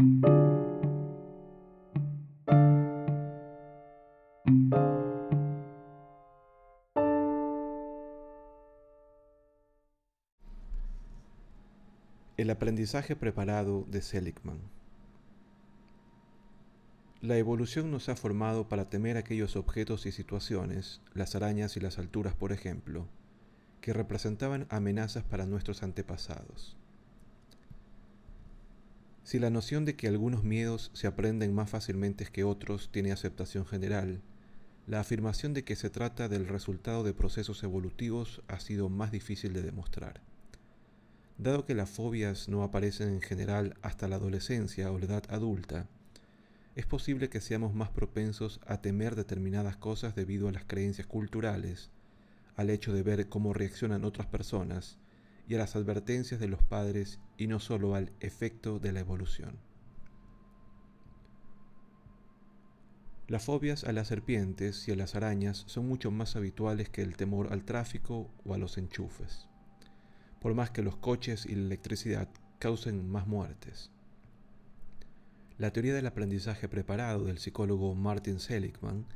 [0.00, 0.06] El
[12.48, 14.60] aprendizaje preparado de Seligman.
[17.20, 21.98] La evolución nos ha formado para temer aquellos objetos y situaciones, las arañas y las
[21.98, 23.06] alturas por ejemplo,
[23.82, 26.79] que representaban amenazas para nuestros antepasados.
[29.30, 33.64] Si la noción de que algunos miedos se aprenden más fácilmente que otros tiene aceptación
[33.64, 34.22] general,
[34.88, 39.52] la afirmación de que se trata del resultado de procesos evolutivos ha sido más difícil
[39.52, 40.20] de demostrar.
[41.38, 45.86] Dado que las fobias no aparecen en general hasta la adolescencia o la edad adulta,
[46.74, 51.90] es posible que seamos más propensos a temer determinadas cosas debido a las creencias culturales,
[52.56, 54.98] al hecho de ver cómo reaccionan otras personas
[55.48, 59.58] y a las advertencias de los padres y no solo al efecto de la evolución.
[63.28, 67.16] Las fobias a las serpientes y a las arañas son mucho más habituales que el
[67.16, 69.50] temor al tráfico o a los enchufes
[70.40, 73.90] por más que los coches y la electricidad causen más muertes.
[75.58, 79.06] La teoría del aprendizaje preparado del psicólogo Martin Seligman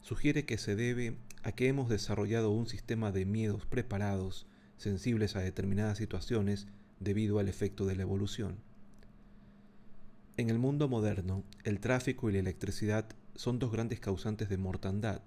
[0.00, 4.46] sugiere que se debe a que hemos desarrollado un sistema de miedos preparados
[4.78, 6.66] sensibles a determinadas situaciones
[7.00, 8.56] debido al efecto de la evolución.
[10.36, 15.20] En el mundo moderno, el tráfico y la electricidad son dos grandes causantes de mortandad,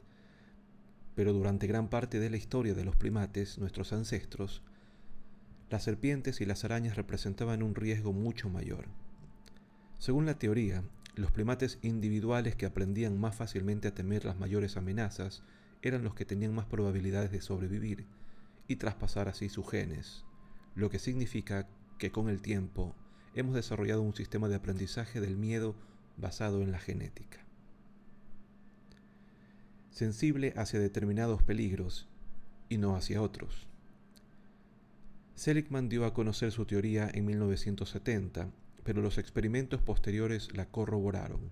[1.16, 4.61] pero durante gran parte de la historia de los primates, nuestros ancestros,
[5.69, 8.85] las serpientes y las arañas representaban un riesgo mucho mayor.
[9.99, 10.83] Según la teoría,
[11.16, 15.44] los primates individuales que aprendían más fácilmente a temer las mayores amenazas
[15.81, 18.05] eran los que tenían más probabilidades de sobrevivir
[18.72, 20.23] y traspasar así sus genes,
[20.75, 22.95] lo que significa que con el tiempo
[23.36, 25.75] hemos desarrollado un sistema de aprendizaje del miedo
[26.17, 27.39] basado en la genética.
[29.89, 32.08] Sensible hacia determinados peligros
[32.69, 33.68] y no hacia otros.
[35.35, 38.50] Seligman dio a conocer su teoría en 1970,
[38.84, 41.51] pero los experimentos posteriores la corroboraron.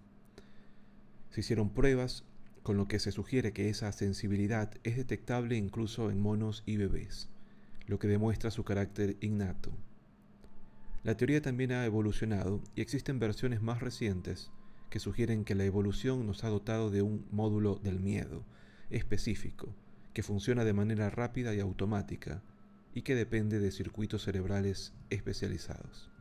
[1.32, 2.24] Se hicieron pruebas
[2.70, 7.28] con lo que se sugiere que esa sensibilidad es detectable incluso en monos y bebés,
[7.88, 9.72] lo que demuestra su carácter innato.
[11.02, 14.52] La teoría también ha evolucionado y existen versiones más recientes
[14.92, 18.46] que sugieren que la evolución nos ha dotado de un módulo del miedo
[18.92, 19.74] específico,
[20.14, 22.44] que funciona de manera rápida y automática,
[22.94, 26.12] y que depende de circuitos cerebrales especializados.